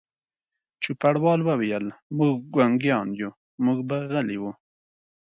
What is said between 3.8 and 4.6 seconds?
به غلي وو.